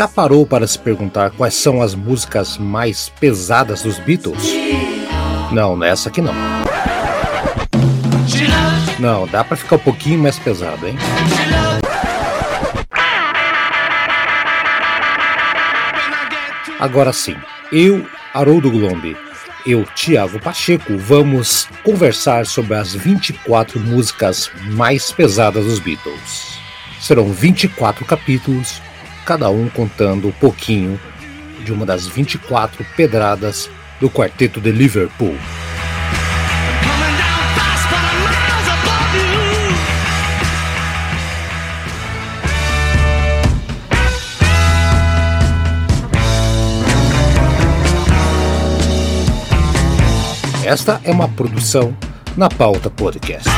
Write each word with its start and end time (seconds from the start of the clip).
já 0.00 0.08
parou 0.08 0.46
para 0.46 0.66
se 0.66 0.78
perguntar 0.78 1.30
quais 1.32 1.52
são 1.52 1.82
as 1.82 1.94
músicas 1.94 2.56
mais 2.56 3.10
pesadas 3.20 3.82
dos 3.82 3.98
Beatles? 3.98 4.50
Não, 5.52 5.76
nessa 5.76 6.08
aqui 6.08 6.22
não. 6.22 6.32
Não, 8.98 9.26
dá 9.26 9.44
para 9.44 9.58
ficar 9.58 9.76
um 9.76 9.80
pouquinho 9.80 10.18
mais 10.18 10.38
pesado, 10.38 10.88
hein? 10.88 10.96
Agora 16.78 17.12
sim, 17.12 17.36
eu, 17.70 18.06
Haroldo 18.32 18.70
Glombi, 18.70 19.14
eu, 19.66 19.84
Tiago 19.94 20.40
Pacheco, 20.40 20.96
vamos 20.96 21.68
conversar 21.84 22.46
sobre 22.46 22.74
as 22.74 22.94
24 22.94 23.78
músicas 23.78 24.50
mais 24.70 25.12
pesadas 25.12 25.66
dos 25.66 25.78
Beatles. 25.78 26.58
Serão 26.98 27.30
24 27.30 28.02
capítulos, 28.06 28.80
cada 29.30 29.48
um 29.48 29.68
contando 29.68 30.26
um 30.26 30.32
pouquinho 30.32 30.98
de 31.64 31.72
uma 31.72 31.86
das 31.86 32.04
24 32.04 32.84
pedradas 32.96 33.70
do 34.00 34.10
quarteto 34.10 34.60
de 34.60 34.72
Liverpool. 34.72 35.36
Esta 50.64 51.00
é 51.04 51.12
uma 51.12 51.28
produção 51.28 51.96
na 52.36 52.48
Pauta 52.48 52.90
Podcast. 52.90 53.48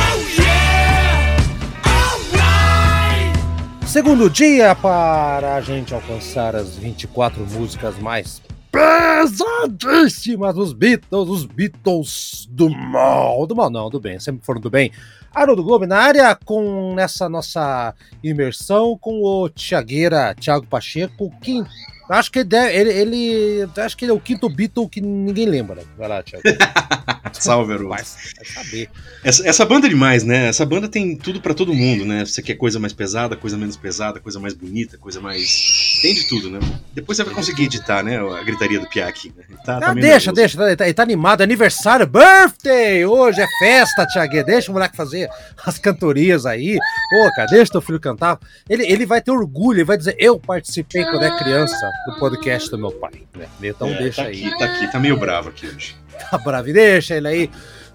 Segundo 3.92 4.30
dia 4.30 4.74
para 4.74 5.54
a 5.54 5.60
gente 5.60 5.92
alcançar 5.92 6.56
as 6.56 6.78
24 6.78 7.44
músicas 7.44 7.98
mais 7.98 8.40
pesadíssimas 8.70 10.54
dos 10.54 10.72
Beatles, 10.72 11.28
os 11.28 11.44
Beatles 11.44 12.48
do 12.50 12.70
mal, 12.70 13.46
do 13.46 13.54
mal 13.54 13.68
não, 13.68 13.90
do 13.90 14.00
bem, 14.00 14.18
sempre 14.18 14.46
foram 14.46 14.62
do 14.62 14.70
bem. 14.70 14.90
Haroldo 15.34 15.62
Globo 15.62 15.86
na 15.86 15.98
área 15.98 16.34
com 16.34 16.98
essa 16.98 17.28
nossa 17.28 17.94
imersão 18.24 18.96
com 18.96 19.22
o 19.22 19.50
Tiagueira, 19.50 20.34
Thiago 20.40 20.66
Pacheco, 20.66 21.30
quinto 21.42 21.68
Acho 22.12 22.30
que 22.30 22.40
ele, 22.40 22.48
deve, 22.48 22.76
ele, 22.76 22.90
ele, 22.90 23.70
Acho 23.74 23.96
que 23.96 24.04
ele 24.04 24.12
é 24.12 24.14
o 24.14 24.20
quinto 24.20 24.46
Beatle 24.46 24.86
que 24.86 25.00
ninguém 25.00 25.46
lembra. 25.46 25.82
Vai 25.96 26.08
lá, 26.08 26.22
Thiago. 26.22 26.42
Salve, 27.32 27.72
Aru. 27.72 27.88
Vai, 27.88 28.02
vai 28.02 28.44
saber. 28.44 28.90
Essa, 29.24 29.48
essa, 29.48 29.64
banda 29.64 29.86
é 29.86 29.90
demais, 29.90 30.22
né? 30.22 30.48
Essa 30.48 30.66
banda 30.66 30.88
tem 30.88 31.16
tudo 31.16 31.40
para 31.40 31.54
todo 31.54 31.72
mundo, 31.72 32.04
né? 32.04 32.24
Você 32.24 32.42
quer 32.42 32.54
coisa 32.56 32.78
mais 32.78 32.92
pesada, 32.92 33.34
coisa 33.34 33.56
menos 33.56 33.78
pesada, 33.78 34.20
coisa 34.20 34.38
mais 34.38 34.52
bonita, 34.52 34.98
coisa 34.98 35.22
mais. 35.22 36.00
Tem 36.02 36.14
de 36.14 36.28
tudo, 36.28 36.50
né? 36.50 36.60
Depois 36.92 37.16
você 37.16 37.24
vai 37.24 37.32
conseguir 37.32 37.64
editar, 37.64 38.02
né? 38.02 38.18
A 38.18 38.42
gritaria 38.44 38.78
do 38.78 38.86
Piak. 38.88 39.32
Né? 39.34 39.44
Tá, 39.64 39.80
tá 39.80 39.90
ah, 39.90 39.94
deixa, 39.94 40.32
deixa. 40.32 40.62
Ele 40.62 40.76
tá, 40.76 40.84
ele 40.84 40.94
tá, 40.94 41.02
animado. 41.02 41.40
Aniversário, 41.40 42.06
birthday! 42.06 43.06
Hoje 43.06 43.40
é 43.40 43.46
festa, 43.58 44.06
Thiago. 44.06 44.44
Deixa 44.44 44.70
o 44.70 44.74
moleque 44.74 44.96
fazer 44.96 45.30
as 45.64 45.78
cantorias 45.78 46.44
aí. 46.44 46.76
Ô, 46.76 47.34
cara, 47.34 47.48
deixa 47.48 47.72
teu 47.72 47.80
filho 47.80 47.98
cantar. 47.98 48.38
Ele, 48.68 48.84
ele 48.84 49.06
vai 49.06 49.22
ter 49.22 49.30
orgulho, 49.30 49.78
ele 49.78 49.84
vai 49.84 49.96
dizer: 49.96 50.14
Eu 50.18 50.38
participei 50.38 51.04
quando 51.04 51.24
é 51.24 51.38
criança 51.38 51.90
do 52.06 52.18
podcast 52.18 52.70
do 52.70 52.78
meu 52.78 52.92
pai. 52.92 53.22
Né? 53.36 53.48
Então 53.62 53.88
é, 53.88 53.98
deixa 53.98 54.22
tá 54.22 54.28
aí. 54.28 54.46
Aqui, 54.46 54.58
tá 54.58 54.64
aqui, 54.64 54.92
tá 54.92 54.98
meio 54.98 55.16
bravo 55.16 55.48
aqui 55.50 55.66
hoje. 55.66 55.96
Tá 56.30 56.38
bravo, 56.38 56.72
deixa 56.72 57.16
ele 57.16 57.28
aí. 57.28 57.50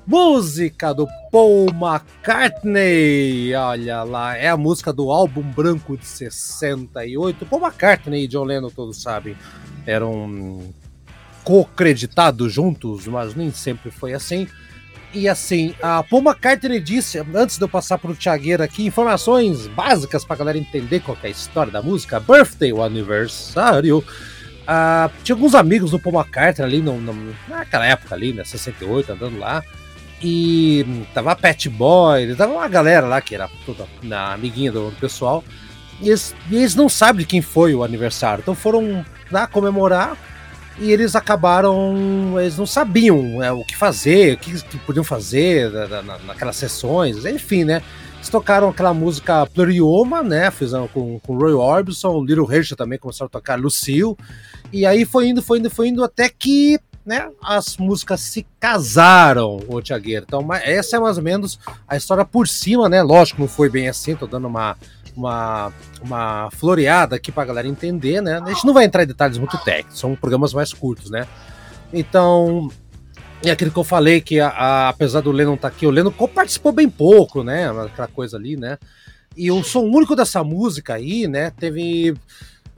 Música 0.06 0.94
do 0.94 1.08
Paul 1.32 1.68
McCartney. 1.70 3.54
Olha 3.56 4.04
lá, 4.04 4.36
é 4.38 4.50
a 4.50 4.58
música 4.58 4.92
do 4.92 5.12
álbum 5.12 5.42
branco 5.42 5.98
de 5.98 6.06
68. 6.06 7.46
Paul 7.46 7.62
McCartney 7.62 8.24
e 8.24 8.28
John 8.28 8.44
Lennon, 8.44 8.70
todos 8.70 9.02
sabem, 9.02 9.38
eram 9.86 10.74
co-creditados 11.44 12.52
juntos, 12.52 13.08
mas 13.08 13.34
nem 13.34 13.52
sempre 13.52 13.92
foi 13.92 14.14
assim. 14.14 14.48
E 15.14 15.28
assim, 15.28 15.74
a 15.82 16.04
Paul 16.04 16.22
McCartney 16.22 16.80
disse, 16.80 17.24
antes 17.34 17.58
de 17.58 17.64
eu 17.64 17.70
passar 17.70 17.98
para 17.98 18.12
o 18.12 18.16
Thiagueira 18.16 18.66
aqui, 18.66 18.86
informações 18.86 19.68
básicas 19.68 20.26
para 20.26 20.36
a 20.36 20.40
galera 20.40 20.58
entender 20.58 21.00
qual 21.00 21.18
é 21.24 21.28
a 21.28 21.30
história 21.30 21.72
da 21.72 21.82
música. 21.82 22.20
Birthday, 22.20 22.74
o 22.74 22.84
aniversário. 22.84 24.00
Uh, 24.00 25.10
tinha 25.24 25.36
alguns 25.36 25.56
amigos 25.56 25.92
do 25.92 26.00
Paul 26.00 26.16
McCartney 26.16 26.66
ali 26.66 26.82
no, 26.82 27.00
no, 27.00 27.34
naquela 27.48 27.86
época 27.86 28.14
ali, 28.14 28.34
né, 28.34 28.44
68, 28.44 29.14
andando 29.14 29.40
lá. 29.40 29.64
E 30.22 31.06
tava 31.14 31.32
a 31.32 31.36
Pet 31.36 31.70
Boy, 31.70 32.36
tava 32.36 32.54
uma 32.54 32.68
galera 32.68 33.08
lá 33.08 33.22
que 33.22 33.36
era 33.36 33.50
toda 33.66 33.88
na 34.02 34.34
amiguinha 34.34 34.72
do, 34.72 34.90
do 34.90 34.96
pessoal. 34.98 35.44
E 36.02 36.10
eles, 36.10 36.36
e 36.50 36.58
eles, 36.58 36.76
não 36.76 36.90
sabem 36.90 37.22
de 37.22 37.26
quem 37.26 37.42
foi 37.42 37.74
o 37.74 37.84
aniversário. 37.84 38.42
Então 38.42 38.56
foram 38.56 39.06
lá 39.32 39.48
comemorar 39.48 40.18
e 40.80 40.92
eles 40.92 41.16
acabaram. 41.16 42.40
Eles 42.40 42.58
não 42.58 42.66
sabiam 42.66 43.44
é, 43.44 43.52
o 43.52 43.64
que 43.64 43.76
fazer, 43.76 44.36
o 44.36 44.38
que, 44.38 44.62
que 44.64 44.78
podiam 44.80 45.04
fazer 45.04 45.72
na, 45.72 46.02
na, 46.02 46.18
naquelas 46.20 46.56
sessões, 46.56 47.26
enfim, 47.26 47.64
né? 47.64 47.82
Eles 48.16 48.30
tocaram 48.30 48.70
aquela 48.70 48.94
música 48.94 49.46
Plurioma, 49.46 50.24
né? 50.24 50.50
Fizeram 50.52 50.88
com, 50.88 51.20
com 51.20 51.38
Roy 51.38 51.54
Orbison, 51.54 52.24
Little 52.24 52.52
Herschel 52.52 52.76
também 52.76 52.98
começaram 52.98 53.28
a 53.28 53.30
tocar 53.30 53.60
Lucille. 53.60 54.16
E 54.72 54.86
aí 54.86 55.06
foi 55.06 55.28
indo, 55.28 55.42
foi 55.42 55.60
indo, 55.60 55.70
foi 55.70 55.88
indo 55.88 56.04
até 56.04 56.28
que 56.30 56.80
né, 57.06 57.30
as 57.42 57.78
músicas 57.78 58.20
se 58.20 58.46
casaram, 58.60 59.62
o 59.70 59.82
Tiagueiro. 59.82 60.26
Então, 60.28 60.46
essa 60.54 60.98
é 60.98 61.00
mais 61.00 61.18
ou 61.18 61.24
menos 61.24 61.58
a 61.88 61.96
história 61.96 62.26
por 62.26 62.50
cima, 62.50 62.90
né? 62.90 63.02
Lógico, 63.02 63.40
não 63.40 63.48
foi 63.48 63.70
bem 63.70 63.88
assim, 63.88 64.14
tô 64.14 64.28
dando 64.28 64.48
uma, 64.48 64.76
uma, 65.18 65.74
uma 66.02 66.50
floreada 66.52 67.16
aqui 67.16 67.32
pra 67.32 67.46
galera 67.46 67.68
entender, 67.68 68.22
né? 68.22 68.40
A 68.44 68.50
gente 68.50 68.66
não 68.66 68.74
vai 68.74 68.86
entrar 68.86 69.04
em 69.04 69.08
detalhes 69.08 69.38
muito 69.38 69.58
técnicos, 69.58 70.00
são 70.00 70.16
programas 70.16 70.54
mais 70.54 70.72
curtos, 70.72 71.10
né? 71.10 71.28
Então, 71.92 72.70
e 73.44 73.50
aquilo 73.50 73.72
que 73.72 73.80
eu 73.80 73.84
falei, 73.84 74.22
que 74.22 74.40
a, 74.40 74.50
a, 74.50 74.90
apesar 74.90 75.22
do 75.22 75.32
Lennon 75.32 75.56
estar 75.56 75.70
tá 75.70 75.76
aqui, 75.76 75.88
o 75.88 75.92
Lennon 75.92 76.12
participou 76.12 76.72
bem 76.72 76.90
pouco, 76.90 77.44
né? 77.44 77.70
Aquela 77.70 78.08
coisa 78.08 78.38
ali, 78.38 78.56
né? 78.56 78.78
E 79.36 79.52
o 79.52 79.64
som 79.64 79.82
único 79.82 80.16
dessa 80.16 80.44
música 80.44 80.96
aí, 80.96 81.28
né? 81.28 81.52
Teve 81.52 82.16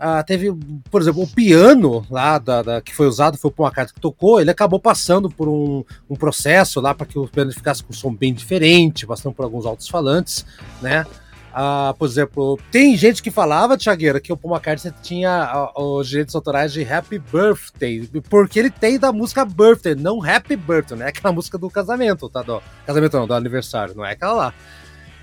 ah, 0.02 0.24
teve, 0.24 0.50
por 0.90 1.02
exemplo, 1.02 1.22
o 1.22 1.28
piano 1.28 2.06
lá 2.10 2.38
da, 2.38 2.62
da, 2.62 2.82
que 2.82 2.96
foi 2.96 3.06
usado, 3.06 3.38
foi 3.38 3.52
o 3.56 3.70
carta 3.70 3.94
que 3.94 4.00
tocou, 4.00 4.40
ele 4.40 4.50
acabou 4.50 4.80
passando 4.80 5.30
por 5.30 5.50
um, 5.50 5.84
um 6.10 6.16
processo 6.16 6.80
lá 6.80 6.94
para 6.94 7.06
que 7.06 7.20
o 7.20 7.28
piano 7.28 7.52
ficasse 7.52 7.84
com 7.84 7.92
um 7.92 7.96
som 7.96 8.16
bem 8.16 8.34
diferente, 8.34 9.06
passando 9.06 9.36
por 9.36 9.44
alguns 9.44 9.66
altos 9.66 9.90
falantes, 9.90 10.46
né? 10.82 11.06
Ah, 11.54 11.96
por 11.98 12.08
exemplo, 12.08 12.60
tem 12.72 12.96
gente 12.96 13.24
que 13.24 13.32
falava, 13.32 13.76
Tiagueira, 13.76 14.20
que 14.20 14.32
o 14.32 14.38
Paul 14.38 14.54
McCartney 14.54 14.94
tinha 15.02 15.50
ah, 15.52 15.72
os 15.76 16.08
direitos 16.08 16.36
autorais 16.36 16.72
de 16.72 16.84
Happy 16.84 17.18
Birthday, 17.18 18.08
porque 18.30 18.60
ele 18.60 18.70
tem 18.70 19.00
da 19.00 19.12
música 19.12 19.44
Birthday, 19.44 19.96
não 19.96 20.24
Happy 20.24 20.56
Birthday, 20.56 20.98
né? 20.98 21.08
Aquela 21.10 21.34
música 21.34 21.58
do 21.58 21.70
casamento, 21.70 22.30
tá? 22.30 22.44
Do 22.44 22.62
casamento 22.86 23.18
não, 23.18 23.28
do 23.28 23.34
aniversário, 23.34 23.96
não 23.96 24.06
é 24.06 24.12
aquela 24.12 24.34
lá. 24.34 24.54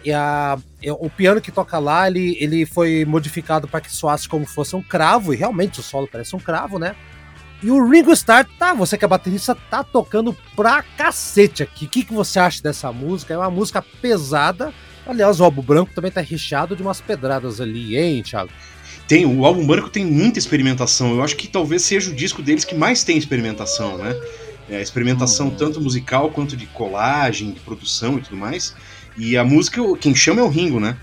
E 0.05 0.13
a, 0.13 0.59
o 1.01 1.11
piano 1.11 1.41
que 1.41 1.51
toca 1.51 1.79
lá, 1.79 2.07
ele, 2.07 2.37
ele 2.41 2.67
foi 2.67 3.05
modificado 3.05 3.67
para 3.67 3.81
que 3.81 3.93
soasse 3.93 4.29
como 4.29 4.47
fosse 4.47 4.75
um 4.77 4.83
cravo, 4.83 5.33
e 5.33 5.37
realmente 5.37 5.81
o 5.81 5.83
solo 5.83 6.09
parece 6.11 6.35
um 6.35 6.41
cravo, 6.41 6.79
né? 6.79 6.95
E 7.63 7.71
o 7.71 7.89
Ringo 7.89 8.13
Starr, 8.13 8.47
tá, 8.59 8.75
você 8.75 8.99
que 8.99 9.05
é 9.05 9.09
baterista, 9.09 9.57
tá 9.71 9.83
tocando 9.83 10.37
pra 10.55 10.83
cacete 10.97 11.63
aqui. 11.63 11.87
O 11.87 11.89
que, 11.89 12.05
que 12.05 12.13
você 12.13 12.39
acha 12.39 12.63
dessa 12.63 12.93
música? 12.93 13.33
É 13.33 13.39
uma 13.39 13.51
música 13.51 13.83
pesada. 14.01 14.73
Aliás, 15.07 15.41
o 15.41 15.45
álbum 15.45 15.63
branco 15.63 15.93
também 15.95 16.11
tá 16.11 16.21
recheado 16.21 16.75
de 16.75 16.83
umas 16.83 17.01
pedradas 17.01 17.61
ali, 17.61 17.97
hein, 17.97 18.23
Thiago? 18.23 18.51
Tem, 19.07 19.25
o 19.25 19.47
álbum 19.47 19.65
branco 19.65 19.89
tem 19.89 20.05
muita 20.05 20.39
experimentação. 20.39 21.15
Eu 21.15 21.23
acho 21.23 21.37
que 21.37 21.47
talvez 21.47 21.83
seja 21.83 22.11
o 22.11 22.15
disco 22.15 22.43
deles 22.43 22.65
que 22.65 22.75
mais 22.75 23.05
tem 23.05 23.17
experimentação, 23.17 23.97
né? 23.99 24.17
É, 24.69 24.83
experimentação 24.83 25.47
hum. 25.47 25.55
tanto 25.57 25.81
musical 25.81 26.31
quanto 26.31 26.57
de 26.57 26.67
colagem, 26.67 27.53
de 27.53 27.61
produção 27.61 28.19
e 28.19 28.21
tudo 28.21 28.37
mais. 28.37 28.75
E 29.17 29.37
a 29.37 29.45
música, 29.45 29.81
quem 30.01 30.15
chama 30.15 30.41
é 30.41 30.45
o 30.45 30.49
Ringo, 30.49 30.81
né? 30.81 30.97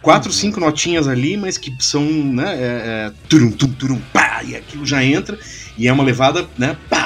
Quatro, 0.00 0.30
uhum. 0.30 0.36
cinco 0.36 0.60
notinhas 0.60 1.06
ali, 1.06 1.36
mas 1.36 1.58
que 1.58 1.70
são, 1.78 2.02
né? 2.02 2.54
É, 2.54 2.58
é, 2.58 3.12
turum, 3.28 3.50
tum, 3.50 3.70
turum, 3.72 4.00
pá, 4.12 4.42
e 4.42 4.56
aquilo 4.56 4.86
já 4.86 5.04
entra, 5.04 5.38
e 5.76 5.86
é 5.86 5.92
uma 5.92 6.02
levada, 6.02 6.48
né? 6.56 6.76
Pá. 6.88 6.99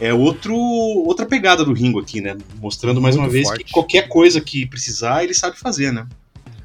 É 0.00 0.12
outro, 0.12 0.54
outra 0.54 1.24
pegada 1.24 1.64
do 1.64 1.72
Ringo 1.72 2.00
aqui, 2.00 2.20
né? 2.20 2.36
Mostrando 2.60 3.00
mais 3.00 3.16
Muito 3.16 3.26
uma 3.26 3.32
vez 3.32 3.48
forte. 3.48 3.64
que 3.64 3.72
qualquer 3.72 4.08
coisa 4.08 4.40
que 4.40 4.66
precisar, 4.66 5.24
ele 5.24 5.34
sabe 5.34 5.58
fazer, 5.58 5.92
né? 5.92 6.06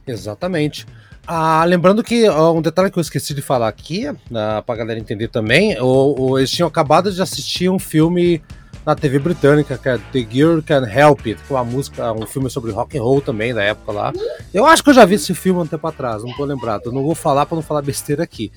Exatamente. 0.06 0.86
Ah, 1.25 1.63
lembrando 1.66 2.04
que 2.04 2.28
ó, 2.28 2.51
um 2.54 2.62
detalhe 2.62 2.92
que 2.92 2.98
eu 2.98 3.01
esqueci 3.01 3.33
de 3.33 3.42
falar 3.42 3.68
aqui, 3.68 4.06
ah, 4.07 4.63
pra 4.66 4.75
galera 4.75 5.00
entender 5.00 5.28
também, 5.28 5.80
o, 5.80 6.16
o, 6.19 6.38
eles 6.38 6.51
tinham 6.51 6.68
acabado 6.68 7.12
de 7.12 7.22
assistir 7.22 7.69
um 7.69 7.80
filme 7.80 8.42
na 8.86 8.95
TV 8.95 9.19
britânica, 9.19 9.78
que 9.78 9.88
é 9.88 9.98
The 9.98 10.28
Girl 10.30 10.60
Can 10.62 10.88
Help 10.89 11.19
It, 11.28 11.42
que 11.44 11.54
é 11.54 11.56
uma 11.56 11.63
música, 11.63 12.12
um 12.13 12.25
filme 12.25 12.50
sobre 12.50 12.72
rock 12.72 12.98
and 12.98 13.04
roll 13.04 13.22
também, 13.22 13.54
da 13.54 13.63
época 13.63 13.92
lá. 13.92 14.13
Eu 14.54 14.66
acho 14.66 14.83
que 14.83 14.89
eu 14.89 14.94
já 14.94 15.06
vi 15.06 15.16
esse 15.16 15.33
filme 15.36 15.62
um 15.62 15.68
tempo 15.68 15.86
atrás, 15.88 16.24
não 16.24 16.33
tô 16.33 16.44
lembrado. 16.44 16.88
Eu 16.88 16.92
não 16.92 17.04
vou 17.04 17.13
falar 17.13 17.45
para 17.45 17.56
não 17.56 17.62
falar 17.62 17.83
besteira 17.83 18.24
aqui. 18.24 18.51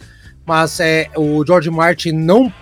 Mas 0.46 0.80
é, 0.80 1.10
o 1.16 1.44
George 1.46 1.70
Martin 1.70 2.12
não 2.12 2.52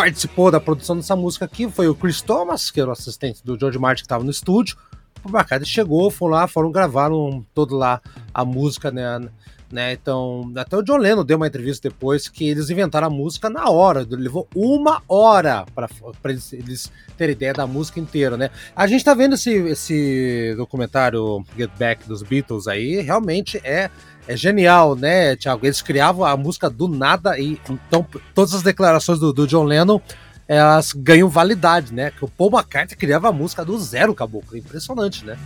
participou 0.00 0.50
da 0.50 0.58
produção 0.58 0.96
dessa 0.96 1.14
música 1.14 1.44
aqui, 1.44 1.70
foi 1.70 1.86
o 1.86 1.94
Chris 1.94 2.22
Thomas, 2.22 2.70
que 2.70 2.80
era 2.80 2.88
o 2.88 2.92
assistente 2.92 3.44
do 3.44 3.58
George 3.58 3.78
Martin 3.78 4.00
que 4.00 4.06
estava 4.06 4.24
no 4.24 4.30
estúdio, 4.30 4.74
o 5.22 5.28
McCartney 5.28 5.66
chegou, 5.66 6.10
foram 6.10 6.36
lá, 6.36 6.48
foram 6.48 6.72
gravaram 6.72 7.44
todo 7.52 7.76
lá 7.76 8.00
a 8.32 8.42
música, 8.42 8.90
né? 8.90 9.28
Né? 9.72 9.92
Então, 9.92 10.52
até 10.56 10.76
o 10.76 10.82
John 10.82 10.96
Lennon 10.96 11.24
deu 11.24 11.36
uma 11.36 11.46
entrevista 11.46 11.88
depois 11.88 12.28
que 12.28 12.48
eles 12.48 12.70
inventaram 12.70 13.06
a 13.06 13.10
música 13.10 13.48
na 13.48 13.68
hora, 13.68 14.06
levou 14.08 14.48
uma 14.54 15.02
hora 15.08 15.64
para 15.74 15.88
eles, 16.24 16.52
eles 16.52 16.92
terem 17.16 17.34
ideia 17.34 17.52
da 17.52 17.66
música 17.66 18.00
inteira, 18.00 18.36
né? 18.36 18.50
A 18.74 18.86
gente 18.86 19.04
tá 19.04 19.14
vendo 19.14 19.34
esse, 19.34 19.50
esse 19.50 20.54
documentário 20.56 21.44
Get 21.56 21.70
Back 21.78 22.06
dos 22.08 22.22
Beatles 22.22 22.66
aí, 22.66 23.00
realmente 23.00 23.60
é 23.64 23.90
é 24.28 24.36
genial, 24.36 24.94
né, 24.94 25.34
Thiago? 25.34 25.66
Eles 25.66 25.82
criavam 25.82 26.24
a 26.24 26.36
música 26.36 26.70
do 26.70 26.86
nada 26.86 27.36
e 27.38 27.58
então 27.68 28.06
todas 28.32 28.54
as 28.54 28.62
declarações 28.62 29.18
do, 29.18 29.32
do 29.32 29.46
John 29.46 29.64
Lennon 29.64 30.00
elas 30.46 30.92
ganham 30.92 31.28
validade, 31.28 31.94
né? 31.94 32.10
Que 32.10 32.24
o 32.24 32.28
Paul 32.28 32.50
McCartney 32.50 32.96
criava 32.96 33.28
a 33.28 33.32
música 33.32 33.64
do 33.64 33.78
zero, 33.78 34.12
caboclo. 34.12 34.56
Impressionante, 34.56 35.24
né? 35.24 35.38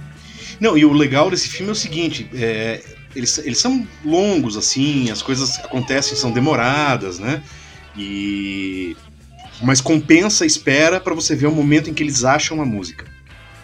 Não, 0.60 0.76
e 0.76 0.84
o 0.84 0.92
legal 0.92 1.30
desse 1.30 1.48
filme 1.48 1.70
é 1.70 1.72
o 1.72 1.76
seguinte: 1.76 2.28
é, 2.34 2.82
eles, 3.14 3.38
eles 3.38 3.58
são 3.58 3.86
longos, 4.04 4.56
assim, 4.56 5.10
as 5.10 5.22
coisas 5.22 5.58
acontecem, 5.58 6.16
são 6.16 6.30
demoradas, 6.30 7.18
né? 7.18 7.42
E. 7.96 8.96
Mas 9.62 9.80
compensa 9.80 10.44
a 10.44 10.46
espera 10.46 11.00
para 11.00 11.14
você 11.14 11.36
ver 11.36 11.46
o 11.46 11.52
momento 11.52 11.88
em 11.88 11.94
que 11.94 12.02
eles 12.02 12.24
acham 12.24 12.60
a 12.60 12.64
música. 12.64 13.06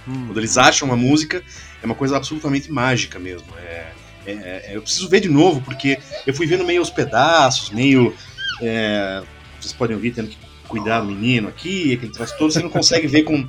Hum. 0.06 0.26
Quando 0.26 0.38
eles 0.38 0.56
acham 0.56 0.92
a 0.92 0.96
música, 0.96 1.42
é 1.82 1.87
uma 1.87 1.96
coisa 1.96 2.16
absolutamente 2.16 2.70
mágica 2.70 3.19
mesmo. 3.19 3.48
É, 3.58 3.87
é, 4.26 4.32
é, 4.32 4.70
eu 4.72 4.82
preciso 4.82 5.08
ver 5.08 5.20
de 5.20 5.28
novo, 5.28 5.60
porque 5.62 5.98
eu 6.26 6.32
fui 6.32 6.46
vendo 6.46 6.64
meio 6.64 6.81
aos 6.81 6.90
pedaços, 6.90 7.70
meio. 7.70 8.14
É, 8.62 9.22
vocês 9.60 9.72
podem 9.72 9.96
ouvir 9.96 10.12
tendo 10.12 10.28
que 10.28 10.38
cuidar 10.69 11.00
do 11.00 11.06
menino 11.06 11.48
aqui, 11.48 11.94
aquele 11.94 12.12
troço 12.12 12.38
todo, 12.38 12.52
você 12.52 12.60
não 12.60 12.70
consegue 12.70 13.08
ver 13.08 13.25
com, 13.25 13.44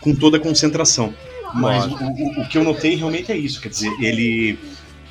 com 0.00 0.14
toda 0.14 0.36
a 0.36 0.40
concentração. 0.40 1.14
Mas 1.54 1.86
o, 1.86 1.94
o, 1.94 2.42
o, 2.42 2.48
que 2.48 2.58
eu 2.58 2.64
notei 2.64 2.94
realmente 2.94 3.32
é 3.32 3.36
isso, 3.36 3.60
quer 3.60 3.68
dizer, 3.68 3.90
ele 4.00 4.58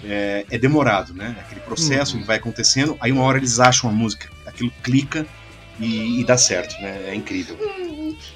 é, 0.03 0.45
é 0.49 0.57
demorado, 0.57 1.13
né? 1.13 1.35
Aquele 1.39 1.61
processo 1.61 2.15
uhum. 2.15 2.21
que 2.21 2.27
vai 2.27 2.37
acontecendo, 2.37 2.97
aí 2.99 3.11
uma 3.11 3.23
hora 3.23 3.37
eles 3.37 3.59
acham 3.59 3.89
a 3.89 3.93
música, 3.93 4.29
aquilo 4.45 4.71
clica 4.83 5.25
e, 5.79 6.21
e 6.21 6.23
dá 6.23 6.37
certo, 6.37 6.79
né? 6.81 7.09
É 7.09 7.15
incrível. 7.15 7.57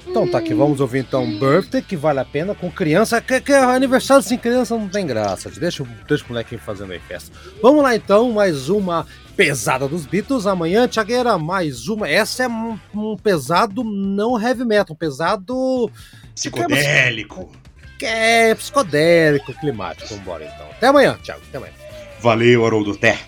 Então 0.06 0.28
tá 0.28 0.40
aqui, 0.40 0.54
vamos 0.54 0.80
ouvir 0.80 1.00
então 1.00 1.26
Birthday, 1.40 1.82
que 1.82 1.96
vale 1.96 2.20
a 2.20 2.26
pena, 2.26 2.56
com 2.56 2.70
criança, 2.70 3.22
que, 3.22 3.40
que 3.40 3.54
aniversário 3.54 4.24
sem 4.24 4.38
criança 4.38 4.76
não 4.76 4.90
tem 4.90 5.06
graça, 5.06 5.50
deixa, 5.50 5.86
deixa 6.08 6.26
o 6.26 6.30
molequinho 6.30 6.60
fazendo 6.60 6.92
aí 6.92 7.00
festa. 7.00 7.32
Vamos 7.62 7.84
lá 7.84 7.96
então, 7.96 8.32
mais 8.32 8.70
uma 8.70 9.06
pesada 9.38 9.88
dos 9.88 10.06
Beatles, 10.06 10.48
amanhã, 10.48 10.88
Tiagueira, 10.88 11.38
mais 11.38 11.88
uma, 11.88 12.10
essa 12.10 12.44
é 12.44 12.48
um, 12.48 12.78
um 12.94 13.16
pesado 13.16 13.84
não 13.84 14.42
heavy 14.42 14.66
metal, 14.66 14.94
um 14.94 14.98
pesado... 14.98 15.90
Psicodélico. 16.36 17.52
Que 18.00 18.06
é 18.06 18.56
psicodélico, 18.56 19.54
climático, 19.60 20.16
vambora 20.16 20.46
então. 20.46 20.66
Até 20.72 20.88
amanhã, 20.88 21.20
Thiago, 21.22 21.42
até 21.50 21.58
amanhã. 21.58 21.74
Valeu, 22.22 22.66
Haroldo, 22.66 22.92
até. 22.94 23.20